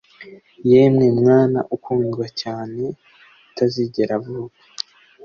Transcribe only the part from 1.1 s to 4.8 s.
mwana ukundwa cyane utazigera avuka